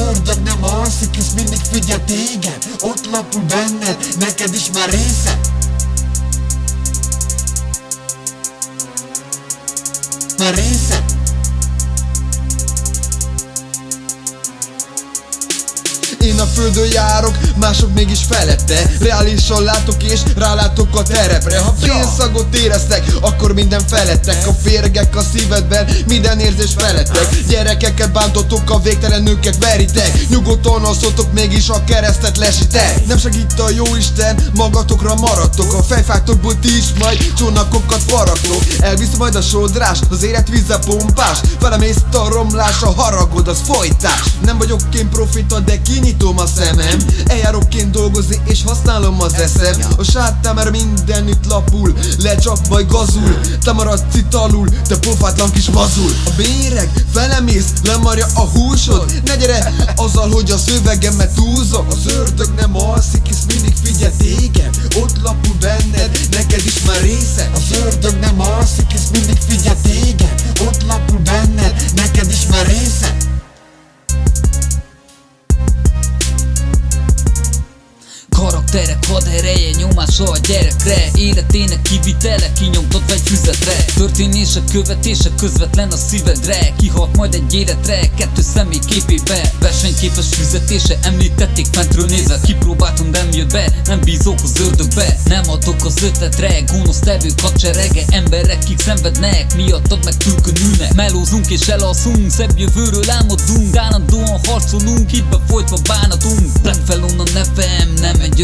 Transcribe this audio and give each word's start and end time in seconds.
ördög 0.00 0.42
nem 0.44 0.64
alszik, 0.64 1.16
és 1.16 1.26
mindig 1.34 1.60
figyel 1.72 2.04
téged. 2.04 2.58
Ott 2.80 3.10
lapul 3.10 3.42
benned, 3.42 3.96
neked 4.18 4.54
is 4.54 4.70
már 4.74 4.88
része. 4.90 5.40
Már 10.38 10.54
része 10.54 11.04
a 16.40 16.46
földön 16.54 16.88
járok, 16.92 17.38
mások 17.56 17.94
mégis 17.94 18.20
felette 18.28 18.90
Reálisan 19.00 19.62
látok 19.62 20.02
és 20.02 20.20
rálátok 20.36 20.96
a 20.96 21.02
terepre. 21.02 21.58
Ha 21.58 21.74
félszagot 21.80 22.54
éreztek, 22.54 23.04
akkor 23.20 23.54
minden 23.54 23.82
felettek 23.86 24.46
A 24.46 24.52
férgek 24.62 25.16
a 25.16 25.22
szívedben, 25.32 25.88
minden 26.06 26.40
érzés 26.40 26.70
felettek 26.76 27.28
Gyerekeket 27.48 28.12
bántottok, 28.12 28.70
a 28.70 28.80
végtelen 28.80 29.22
nőket 29.22 29.58
veritek. 29.58 30.28
Nyugodtan 30.28 30.84
alszotok, 30.84 31.32
mégis 31.32 31.68
a 31.68 31.84
keresztet 31.84 32.36
lesitek. 32.36 33.06
Nem 33.06 33.18
segít 33.18 33.60
a 33.60 33.70
jóisten, 33.70 34.36
magatokra 34.54 35.14
maradtok. 35.14 35.72
A 35.72 35.82
fejfáktokból 35.82 36.58
ti 36.58 36.76
is 36.76 36.86
majd 36.98 37.32
csónakokat 37.38 38.02
faragtok 38.06 38.62
Elvisz 38.80 39.16
majd 39.18 39.34
a 39.34 39.42
sodrás, 39.42 39.98
az 40.10 40.22
élet 40.22 40.48
vízzel 40.48 40.78
pompás. 40.78 41.38
Felemész 41.60 42.02
a 42.12 42.28
romlás, 42.28 42.82
a 42.82 42.92
haragod 42.96 43.48
az 43.48 43.58
folytás. 43.64 44.22
Nem 44.44 44.58
vagyok 44.58 44.80
én 44.98 45.08
profita, 45.08 45.60
de 45.60 45.82
kinyitom 46.30 46.38
a 46.38 46.46
szemem. 46.46 46.98
Eljárok 47.26 47.74
én 47.74 47.92
dolgozni 47.92 48.40
és 48.44 48.62
használom 48.64 49.20
az 49.20 49.34
eszem. 49.34 49.80
A 49.96 50.02
sátán 50.02 50.54
már 50.54 50.70
mindenütt 50.70 51.46
lapul 51.46 51.94
Lecsap 52.18 52.66
vagy 52.68 52.86
gazul. 52.86 53.40
Te 53.64 53.72
maradsz 53.72 54.14
itt 54.14 54.34
alul, 54.34 54.68
te 54.88 54.98
pofátlan 54.98 55.50
kis 55.50 55.70
mazul. 55.70 56.10
A 56.26 56.30
béreg 56.36 56.90
felemész, 57.12 57.72
lemarja 57.84 58.26
a 58.34 58.40
húsod. 58.40 59.12
Ne 59.24 59.36
gyere 59.36 59.72
azzal, 59.96 60.30
hogy 60.30 60.50
a 60.50 60.58
szövegemet 60.58 61.34
túlzom 61.34 61.86
Az 61.90 62.12
ördög 62.12 62.54
nem 62.56 62.76
Karakterek 78.70 79.06
hadereje 79.06 79.70
nyomása 79.76 80.24
a 80.24 80.36
gyerekre 80.36 81.10
Életének 81.14 81.82
kivitele 81.82 82.52
kinyomtott 82.52 83.10
egy 83.10 83.20
füzetre. 83.24 83.84
Történések 83.94 84.62
követése 84.72 85.30
közvetlen 85.38 85.88
a 85.88 85.96
szívedre. 85.96 86.72
Kihat 86.76 87.16
majd 87.16 87.34
egy 87.34 87.54
életre, 87.54 88.00
kettő 88.16 88.42
személy 88.42 88.78
képébe. 88.86 89.52
Versenyképes 89.60 90.26
fizetése 90.28 90.98
említették 91.02 91.66
fentről 91.72 92.06
nézve. 92.06 92.40
Kipróbáltam 92.44 93.10
nem 93.10 93.28
jött 93.32 93.52
be, 93.52 93.72
nem 93.84 94.00
bízok 94.00 94.38
az 94.42 94.60
ördögbe. 94.60 95.16
Nem 95.24 95.48
adok 95.48 95.84
az 95.84 96.02
ötletre, 96.02 96.60
gonosz 96.60 96.98
tevők 96.98 97.40
hadserege 97.40 98.04
Emberek 98.10 98.58
kik 98.58 98.78
szenvednek, 98.78 99.56
miattad 99.56 100.04
meg 100.04 100.16
tülkön 100.16 100.56
ülnek. 100.56 100.94
Melózunk 100.94 101.50
és 101.50 101.68
elalszunk, 101.68 102.30
szebb 102.30 102.58
jövőről 102.58 103.10
álmodunk. 103.10 103.76
Állandóan 103.76 104.40
harcolunk, 104.46 105.10
hitbe 105.10 105.36
folytva 105.48 105.78
bánatunk. 105.86 106.60
Blackfellow 106.62 107.20
a 107.20 107.24
nevem, 107.34 107.48
nem 107.52 107.56
egy 107.56 107.69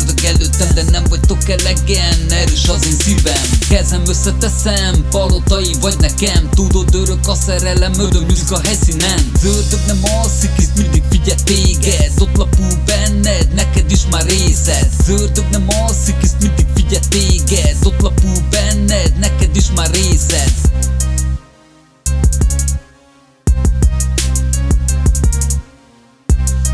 Ördög 0.00 0.24
előttem, 0.24 0.74
de 0.74 0.90
nem 0.90 1.04
vagytok 1.08 1.48
elegen 1.48 2.30
Erős 2.30 2.68
az 2.68 2.86
én 2.86 2.96
szívem. 2.98 3.42
Kezem 3.68 4.02
összeteszem, 4.06 5.04
palotai 5.10 5.74
vagy 5.80 5.96
nekem. 5.98 6.48
Tudod, 6.50 6.94
örök 6.94 7.28
a 7.28 7.34
szerelem, 7.34 7.92
öröm 7.98 8.24
nyűzg 8.24 8.52
a 8.52 8.60
helyszínen. 8.60 9.32
Az 9.34 9.78
nem 9.86 9.98
alszik, 10.02 10.50
hisz 10.56 10.70
mindig 10.76 11.02
figyel 11.10 11.36
téged. 11.44 12.12
Ott 12.18 12.36
lapul 12.36 12.82
benned, 12.86 13.54
neked 13.54 13.90
is 13.90 14.00
már 14.10 14.24
részed. 14.26 14.88
Az 14.98 15.08
ördög 15.08 15.44
nem 15.50 15.66
alszik, 15.68 16.16
hisz 16.20 16.36
mindig 16.40 16.66
figyel 16.74 17.02
téged. 17.08 17.76
Ott 17.82 18.00
lapul 18.00 18.42
benned, 18.50 19.18
neked 19.18 19.56
is 19.56 19.66
már 19.76 19.90
részed. 19.90 20.52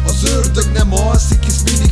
Az 0.06 0.24
ördög 0.24 0.72
nem 0.72 0.92
alszik, 0.92 1.44
hisz 1.44 1.62
mindig 1.64 1.85